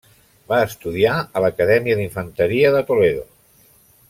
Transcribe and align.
Va 0.51 0.61
estudiar 0.67 1.11
a 1.19 1.43
l'Acadèmia 1.45 1.99
d'Infanteria 2.01 2.73
de 2.79 2.83
Toledo. 2.89 3.29